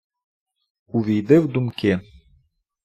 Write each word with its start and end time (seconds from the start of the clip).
Увійди 0.87 1.39
в 1.39 1.47
думки... 1.47 2.01